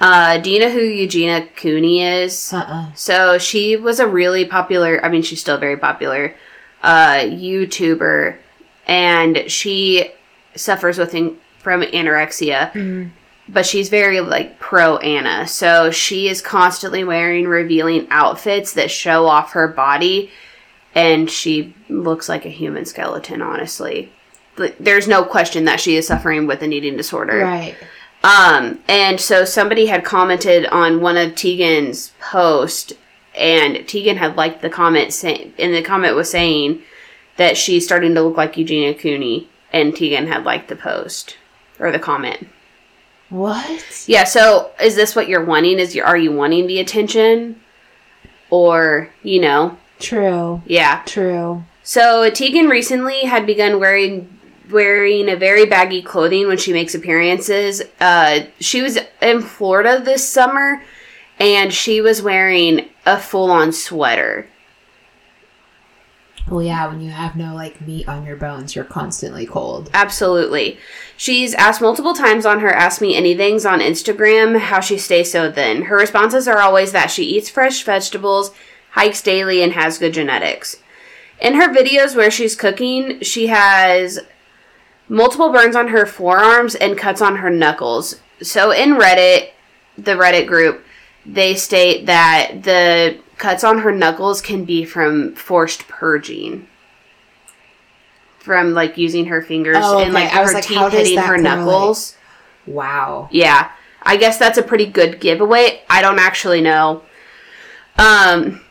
[0.00, 2.52] Uh, do you know who Eugenia Cooney is?
[2.52, 6.34] Uh uh So she was a really popular, I mean, she's still very popular,
[6.82, 8.36] uh, YouTuber,
[8.86, 10.12] and she
[10.54, 13.10] suffers with an- from anorexia,
[13.48, 15.48] but she's very like pro Anna.
[15.48, 20.30] So she is constantly wearing revealing outfits that show off her body,
[20.94, 24.12] and she looks like a human skeleton, honestly.
[24.56, 27.38] But There's no question that she is suffering with an eating disorder.
[27.38, 27.76] Right.
[28.24, 32.92] Um, and so somebody had commented on one of Tieghan's posts,
[33.36, 36.82] and Tieghan had liked the comment, say, and the comment was saying
[37.36, 41.36] that she's starting to look like Eugenia Cooney, and Tieghan had liked the post
[41.78, 42.48] or the comment.
[43.28, 44.04] What?
[44.08, 44.24] Yeah.
[44.24, 45.78] So is this what you're wanting?
[45.78, 47.60] Is you are you wanting the attention,
[48.50, 49.78] or you know?
[49.98, 50.62] True.
[50.66, 51.02] Yeah.
[51.06, 51.64] True.
[51.82, 54.38] So Tieghan recently had begun wearing
[54.70, 57.82] wearing a very baggy clothing when she makes appearances.
[58.00, 60.82] Uh, she was in Florida this summer,
[61.38, 64.46] and she was wearing a full on sweater.
[66.50, 66.86] Well, yeah.
[66.88, 69.90] When you have no like meat on your bones, you're constantly cold.
[69.92, 70.78] Absolutely.
[71.16, 75.52] She's asked multiple times on her Ask Me Anythings on Instagram how she stays so
[75.52, 75.82] thin.
[75.82, 78.50] Her responses are always that she eats fresh vegetables,
[78.98, 80.76] hikes daily, and has good genetics.
[81.40, 84.18] In her videos where she's cooking, she has
[85.08, 88.16] multiple burns on her forearms and cuts on her knuckles.
[88.42, 89.50] So in Reddit,
[89.96, 90.84] the Reddit group,
[91.24, 96.66] they state that the cuts on her knuckles can be from forced purging.
[98.40, 101.44] From like using her fingers Oh, and like I her like, teeth hitting her correlate?
[101.44, 102.16] knuckles.
[102.66, 103.28] Wow.
[103.30, 103.70] Yeah.
[104.02, 105.82] I guess that's a pretty good giveaway.
[105.88, 107.02] I don't actually know.
[107.96, 108.62] Um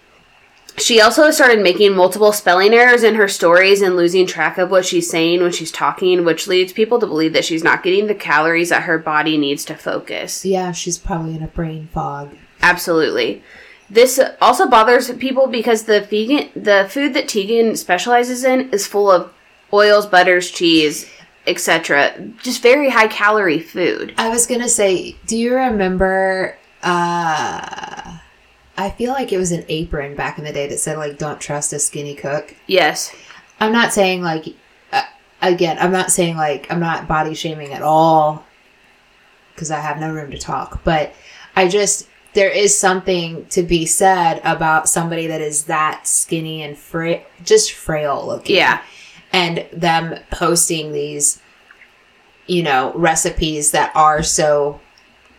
[0.78, 4.86] she also started making multiple spelling errors in her stories and losing track of what
[4.86, 8.16] she's saying when she's talking, which leads people to believe that she's not getting the
[8.16, 10.46] calories that her body needs to focus.
[10.46, 12.36] Yeah, she's probably in a brain fog.
[12.62, 13.42] Absolutely.
[13.90, 19.10] This also bothers people because the vegan the food that Tieghan specializes in is full
[19.10, 19.34] of
[19.74, 21.10] oils, butters, cheese,
[21.48, 22.14] etc.
[22.44, 24.14] Just very high calorie food.
[24.18, 26.58] I was gonna say, do you remember?
[26.84, 28.20] uh
[28.78, 31.42] I feel like it was an apron back in the day that said like, "Don't
[31.42, 33.14] trust a skinny cook." Yes.
[33.60, 34.46] I'm not saying like,
[34.92, 35.02] uh,
[35.42, 38.46] again, I'm not saying like I'm not body shaming at all
[39.54, 41.14] because I have no room to talk, but
[41.56, 46.78] I just there is something to be said about somebody that is that skinny and
[46.78, 48.58] frail, just frail looking.
[48.58, 48.82] Yeah.
[49.34, 51.42] and them posting these
[52.46, 54.80] you know recipes that are so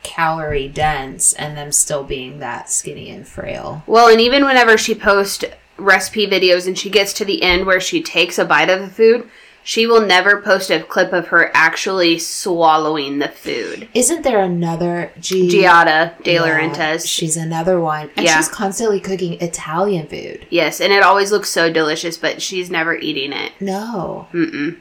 [0.03, 4.95] calorie dense and them still being that skinny and frail Well, and even whenever she
[4.95, 5.45] posts
[5.77, 8.89] recipe videos and she gets to the end where she takes a bite of the
[8.89, 9.29] food,
[9.63, 13.87] she will never post a clip of her actually swallowing the food.
[13.95, 17.07] isn't there another G- Giada De Yeah, Laurentiis.
[17.07, 18.37] she's another one and Yeah.
[18.39, 22.97] she's constantly cooking italian food yes, and it always looks so delicious, but she's never
[22.97, 23.53] eating it.
[23.61, 24.79] no Mm-mm.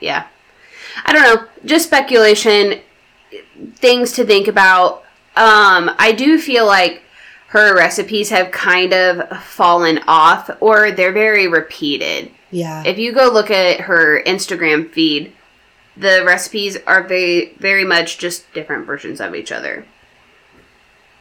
[0.00, 0.26] Yeah.
[1.04, 1.46] I don't know.
[1.64, 2.80] Just speculation.
[3.76, 5.02] Things to think about.
[5.36, 7.02] Um, I do feel like
[7.48, 12.30] her recipes have kind of fallen off, or they're very repeated.
[12.50, 15.32] yeah If you go look at her Instagram feed,
[15.96, 19.86] the recipes are very, very much just different versions of each other.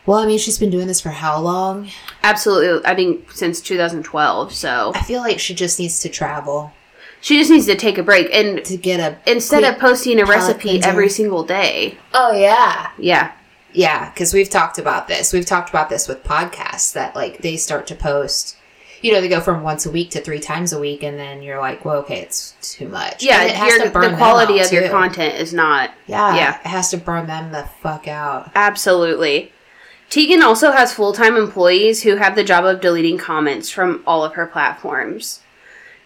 [0.05, 1.89] well i mean she's been doing this for how long
[2.23, 2.85] Absolutely.
[2.85, 4.53] I mean, since 2012.
[4.53, 6.71] So i feel like she just needs to travel
[7.25, 8.29] she just needs to take a break.
[8.31, 10.87] And to get a instead of posting a recipe cleanser.
[10.89, 11.97] every single day.
[12.13, 13.31] oh yeah Yeah.
[13.73, 15.33] Yeah, because we've talked about this.
[15.33, 18.55] We've talked about this with podcasts that like they start to post.
[19.01, 21.41] You know, they go from once a week to three times a week, and then
[21.41, 24.17] you're like, "Well, okay, it's too much." Yeah, And it has your, to burn the
[24.17, 25.91] quality out, of your content is not.
[26.07, 26.59] Yeah, Yeah.
[26.63, 28.49] it has to burn them the fuck out.
[28.55, 29.51] Absolutely.
[30.09, 34.23] Tieghan also has full time employees who have the job of deleting comments from all
[34.23, 35.41] of her platforms.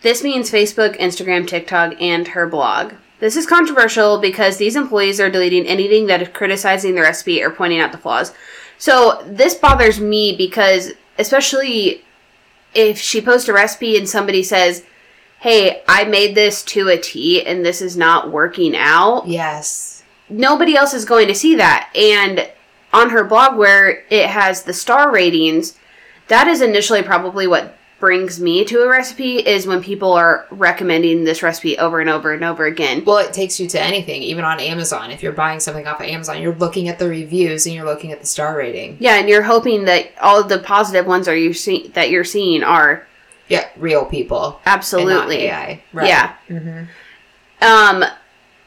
[0.01, 2.93] This means Facebook, Instagram, TikTok, and her blog.
[3.19, 7.49] This is controversial because these employees are deleting anything that is criticizing the recipe or
[7.49, 8.33] pointing out the flaws.
[8.77, 12.05] So, this bothers me because, especially
[12.73, 14.85] if she posts a recipe and somebody says,
[15.39, 20.03] Hey, I made this to a T and this is not working out Yes.
[20.29, 21.89] nobody else is going to see that.
[21.95, 22.49] And
[22.93, 25.77] on her blog, where it has the star ratings,
[26.27, 31.23] that is initially probably what brings me to a recipe is when people are recommending
[31.23, 33.03] this recipe over and over and over again.
[33.05, 35.11] Well, it takes you to anything, even on Amazon.
[35.11, 38.11] If you're buying something off of Amazon, you're looking at the reviews and you're looking
[38.11, 38.97] at the star rating.
[38.99, 42.23] Yeah, and you're hoping that all of the positive ones are you see that you're
[42.23, 43.05] seeing are
[43.49, 44.61] Yeah, real people.
[44.65, 45.83] absolutely AI.
[45.93, 46.35] Yeah.
[46.47, 46.83] hmm
[47.61, 48.05] Um,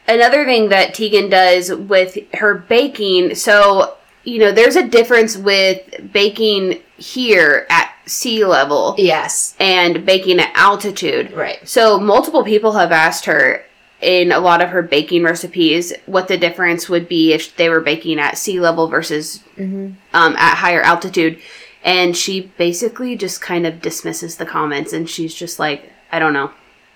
[0.07, 5.81] another thing that Tieghan does with her baking, so you know, there's a difference with
[6.12, 9.54] baking here at sea level Yes.
[9.60, 11.32] and baking at altitude.
[11.32, 11.66] Right.
[11.68, 13.64] So multiple people have asked her
[14.00, 17.80] in a lot of her baking recipes what the difference would be if they were
[17.80, 19.92] baking at sea level versus Mm-hmm.
[20.14, 21.38] um, at higher altitude.
[21.84, 26.32] And she basically just kind of dismisses the comments and she's just like, I don't
[26.32, 26.50] know,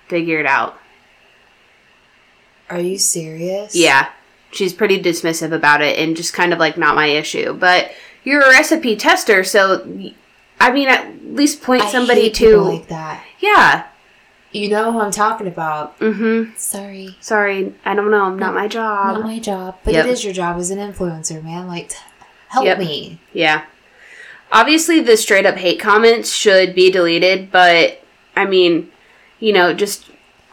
[0.08, 0.78] figure it out.
[2.70, 3.74] Are you serious?
[3.76, 4.08] Yeah.
[4.52, 7.52] She's pretty dismissive about it and just kind of like, not my issue.
[7.52, 7.92] But
[8.24, 9.86] you're a recipe tester, so
[10.58, 12.56] I mean, at least point I somebody to.
[12.58, 13.24] like that.
[13.40, 13.86] yeah.
[14.52, 15.98] You know who I'm talking about.
[15.98, 16.56] Mm hmm.
[16.56, 17.16] Sorry.
[17.20, 18.34] Sorry, I don't know.
[18.34, 19.16] Not my job.
[19.16, 20.06] Not my job, but Yep.
[20.06, 21.66] it is your job as an influencer, man.
[21.66, 21.92] Like,
[22.48, 22.78] help Yep.
[22.78, 23.18] me.
[23.34, 23.62] Yeah.
[24.50, 28.00] Obviously, the straight up hate comments should be deleted, but
[28.34, 28.90] I mean,
[29.40, 30.06] you know, just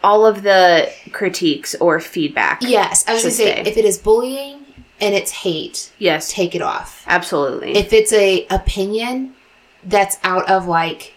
[0.04, 2.62] all of the critiques or feedback.
[2.62, 3.70] Yes, I was gonna say stay.
[3.70, 4.66] if it is bullying
[5.00, 7.04] and it's hate, Yes, take it off.
[7.08, 7.78] absolutely.
[7.78, 9.36] If it's a opinion
[9.86, 11.14] that's out of like,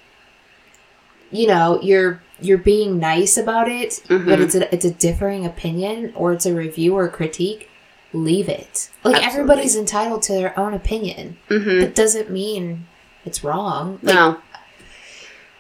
[1.30, 4.40] you know, you're you're being nice about it, but Mhm.
[4.40, 7.68] it's a it's a differing opinion or it's a review or critique,
[8.12, 8.90] leave it.
[9.04, 9.24] Like Absolutely.
[9.40, 11.36] everybody's entitled to their own opinion.
[11.48, 12.86] hmm That doesn't mean
[13.24, 13.98] it's wrong.
[14.02, 14.38] Like, no.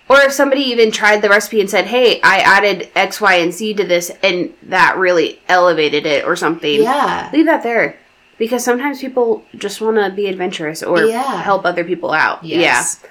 [0.08, 3.52] Or if somebody even tried the recipe and said, "Hey, I added X, Y, and
[3.52, 6.80] Z to this, and that really elevated it," or something.
[6.80, 7.28] Yeah.
[7.32, 7.98] Leave that there.
[8.38, 11.42] Because sometimes people just want to be adventurous or Yeah.
[11.42, 12.44] help other people out.
[12.44, 13.00] Yes.
[13.02, 13.08] Yeah.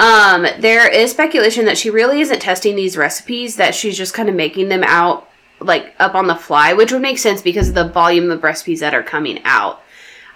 [0.00, 4.28] Um, there is speculation that she really isn't testing these recipes, that she's just kind
[4.28, 5.28] of making them out
[5.60, 8.80] like up on the fly, which would make sense because of the volume of recipes
[8.80, 9.80] that are coming out.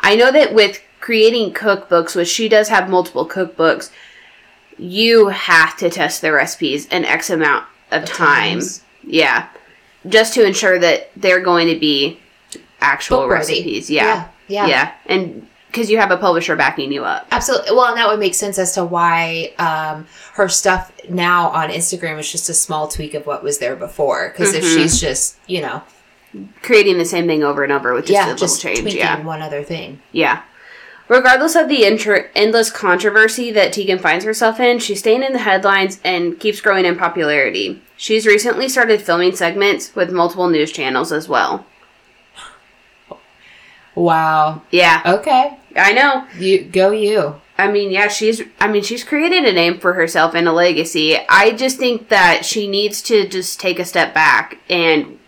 [0.01, 3.91] I know that with creating cookbooks, which she does have multiple cookbooks,
[4.79, 8.59] you have to test the recipes an X amount of time.
[8.61, 8.83] times.
[9.03, 9.49] Yeah.
[10.09, 12.21] Just to ensure that they're going to be
[12.87, 13.90] actual Book recipes.
[13.90, 14.29] Yeah.
[14.49, 14.66] Yeah.
[14.66, 14.92] Yeah.
[15.07, 17.27] And because you have a publisher backing you up.
[17.31, 17.72] Absolutely.
[17.72, 22.18] Well, and that would make sense as to why um, her stuff now on Instagram
[22.18, 24.31] is just a small tweak of what was there before.
[24.31, 24.75] Because if Mhm.
[24.75, 25.83] she's just, you know,
[26.62, 28.81] Creating the same thing over and over with just yeah, a little just change.
[28.81, 29.22] tweaking Yeah.
[29.25, 30.01] one other thing.
[30.12, 30.42] Yeah.
[31.09, 35.38] Regardless of the inter- endless controversy that Tieghan finds herself in, she's staying in the
[35.38, 37.81] headlines and keeps growing in popularity.
[37.96, 41.64] She's recently started filming segments with multiple news channels as well.
[43.97, 44.63] Wow.
[44.71, 45.59] Yeah, Okay.
[45.77, 46.27] I know.
[46.39, 46.91] You go.
[46.93, 47.41] You.
[47.59, 51.17] I mean, yeah, she's I mean, she's created a name for herself and a legacy.
[51.29, 55.19] I just think that she needs to just take a step back and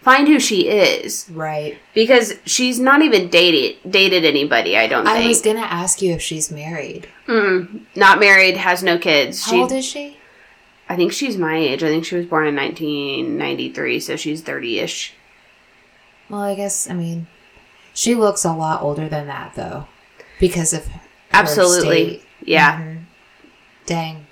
[0.00, 1.78] find who she is Right.
[1.94, 5.14] because she's not even dated dated anybody, I don't think.
[5.16, 5.28] I think.
[5.28, 7.06] was gonna ask you if she's married.
[7.28, 9.44] Mm, not married, has no kids.
[9.44, 10.16] How She old is she?
[10.88, 11.82] I think she's my age.
[11.82, 15.12] I think she was born in 1993, so she's 30ish.
[16.28, 17.26] Well, I guess I mean,
[17.94, 19.86] she looks a lot older than that though,
[20.40, 21.00] because of her
[21.32, 22.22] Absolutely.
[22.44, 22.78] Yeah.
[22.80, 22.98] Mhm.
[23.86, 24.26] Dang.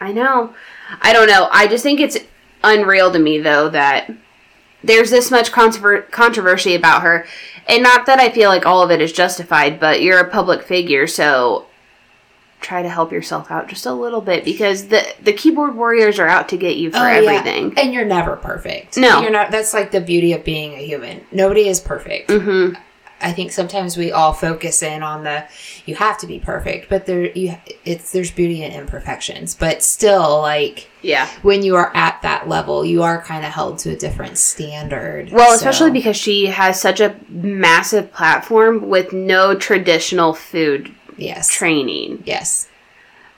[0.00, 0.54] I know.
[1.02, 1.48] I don't know.
[1.50, 2.16] I just think it's
[2.64, 4.10] unreal to me, though, that
[4.82, 7.26] there's this much controver- controversy about her.
[7.66, 10.62] And not that I feel like all of it is justified, but you're a public
[10.62, 11.66] figure, so
[12.60, 16.26] try to help yourself out just a little bit because the the keyboard warriors are
[16.26, 17.16] out to get you for Oh, yeah.
[17.32, 17.72] everything.
[17.78, 18.96] And you're never perfect.
[18.96, 19.20] No.
[19.20, 21.24] You're not that's like the beauty of being a human.
[21.30, 22.30] Nobody is perfect.
[22.30, 22.70] hmm
[23.20, 25.44] I think sometimes we all focus in on the
[25.86, 29.54] you have to be perfect, but there you it's there's beauty in imperfections.
[29.54, 31.28] But still like Yeah.
[31.42, 35.30] when you are at that level, you are kind of held to a different standard.
[35.32, 41.48] Well, So, especially because she has such a massive platform with no traditional food yes.
[41.48, 42.22] training.
[42.26, 42.68] yes.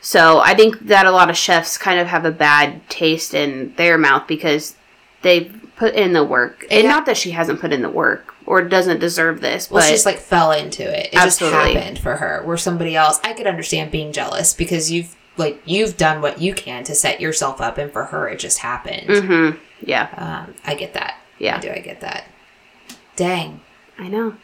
[0.03, 3.75] So I think that a lot of chefs kind of have a bad taste in
[3.77, 4.75] their mouth because
[5.21, 6.67] they've put in the work.
[6.71, 6.91] And Yeah.
[6.91, 10.05] not that she hasn't put in the work or doesn't deserve this, Well, she just
[10.07, 11.07] like fell into it.
[11.13, 11.59] It Absolutely.
[11.59, 12.43] just happened for her.
[12.45, 16.53] Where somebody else, I could understand being jealous because you've like you've done what you
[16.55, 19.07] can to set yourself up, and for her, it just happened.
[19.09, 19.51] hmm
[19.87, 21.15] yeah, Um, I get that.
[21.39, 21.57] Yeah.
[21.57, 21.71] I do.
[21.71, 22.25] I get that.
[23.17, 23.61] Dang,
[23.99, 24.35] I know.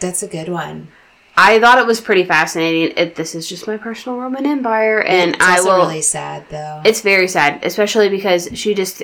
[0.00, 0.88] that's a good one.
[1.36, 2.94] I thought it was pretty fascinating.
[2.96, 5.76] It, this is just my personal Roman Empire, and it's I will.
[5.86, 6.82] really sad though.
[6.84, 9.02] It's very sad, especially because she just.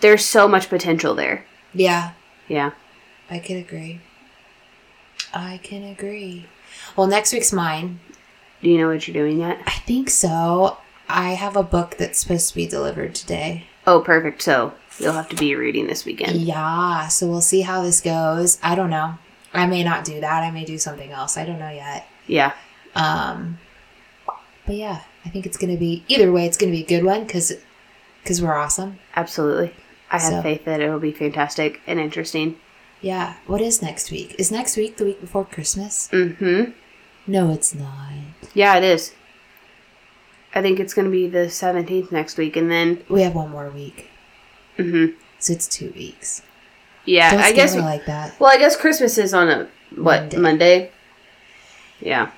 [0.00, 1.44] There's so much potential there.
[1.74, 2.12] yeah,
[2.48, 2.70] Yeah.
[3.30, 4.00] I can agree.
[5.32, 6.46] I can agree.
[6.96, 8.00] Well, next week's mine.
[8.62, 9.60] Do you know what you're doing yet?
[9.66, 10.78] I think so.
[11.08, 13.66] I have a book that's supposed to be delivered today.
[13.86, 14.42] Oh, perfect.
[14.42, 16.40] So you'll have to be reading this weekend.
[16.40, 18.58] Yeah, so we'll see how this goes.
[18.62, 19.14] I don't know.
[19.52, 20.42] I may not do that.
[20.42, 21.36] I may do something else.
[21.36, 22.06] I don't know yet.
[22.26, 22.52] Yeah.
[22.94, 23.58] Um,
[24.66, 26.46] but yeah, I think it's gonna be either way.
[26.46, 27.52] It's gonna be a good one because
[28.22, 28.98] because we're awesome.
[29.16, 29.74] Absolutely.
[30.10, 32.56] I have So- faith that it will be fantastic and interesting.
[33.00, 33.34] Yeah.
[33.46, 34.34] What is next week?
[34.38, 36.08] Is next week the week before Christmas?
[36.12, 36.72] Mm-hmm.
[37.26, 38.12] No, it's not.
[38.54, 39.14] Yeah, it is.
[40.54, 43.50] I think it's going to be the 17th next week, and then, We have one
[43.50, 44.08] more week,
[44.76, 45.16] mm-hmm.
[45.38, 46.42] so it's two weeks.
[47.04, 47.76] yeah, Don't I guess.
[47.76, 48.38] like that.
[48.40, 50.36] Well, I guess Christmas is on a what Monday.
[50.38, 50.92] Monday.
[52.00, 52.32] Yeah,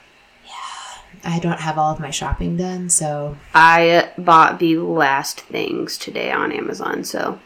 [1.25, 6.31] I don't have all of my shopping done, so I bought the last things today
[6.31, 7.05] on Amazon.
[7.05, 7.39] So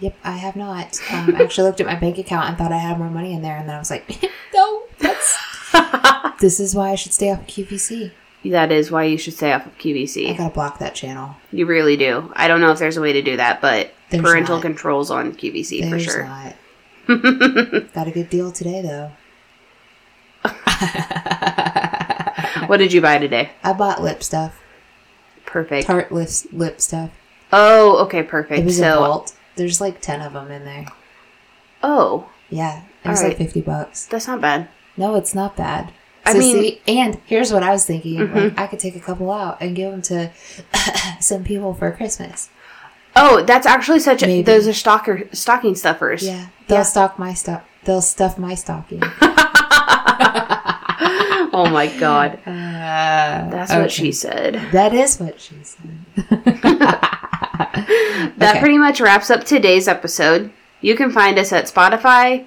[0.00, 1.00] yep, I have not.
[1.10, 3.42] Um, I actually looked at my bank account and thought I had more money in
[3.42, 4.22] there, and then I was like,
[4.54, 5.36] no, that's
[6.40, 8.12] this is why I should stay off of QVC.
[8.44, 10.30] that is why you should stay off of QVC.
[10.30, 11.36] I gotta block that channel.
[11.52, 12.32] You really do.
[12.36, 14.62] I don't know if there's a way to do that, but There's parental not.
[14.62, 16.24] controls on QVC for sure.
[16.24, 16.54] not.
[17.94, 19.10] Got a good deal today though.
[22.66, 23.50] what did you buy today?
[23.62, 24.60] I bought lip stuff,
[25.46, 25.86] Perfect.
[25.86, 27.10] Tarte lip lip stuff.
[27.52, 28.60] Oh, okay, perfect.
[28.60, 29.34] It was a So, vault.
[29.56, 30.86] There's like ten of them in there.
[31.82, 33.38] oh, Yeah, it was Alright.
[33.38, 34.06] like fifty bucks.
[34.06, 34.68] that's not bad.
[34.96, 35.92] No, it's not bad.
[36.26, 38.34] I So mean- see, and here's what I was thinking: Mhm.
[38.34, 40.30] like, I could take a couple out and give them to
[41.20, 42.48] some people for Christmas.
[43.16, 44.26] Oh, that's actually such a.
[44.26, 44.42] Maybe.
[44.42, 46.22] Those are stalker stocking stuffers.
[46.26, 46.82] Yeah, they'll Yeah.
[46.84, 47.62] stock my stuff.
[47.84, 49.02] They'll stuff my stocking.
[51.52, 54.54] oh my god, Uh, that's what she said.
[54.72, 57.08] That is what she said.
[58.38, 58.60] That Okay.
[58.60, 60.52] pretty much wraps up today's episode.
[60.80, 62.44] You can find us at Spotify,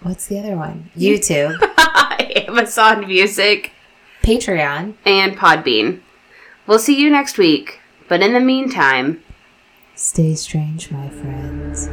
[0.00, 0.90] What's the other one?
[0.96, 1.58] YouTube,
[2.48, 3.72] Amazon Music,
[4.22, 4.94] Patreon.
[5.04, 6.00] and Podbean.
[6.66, 7.80] We'll see you next week.
[8.08, 9.22] But in the meantime,
[9.96, 11.88] Stay strange, my friends.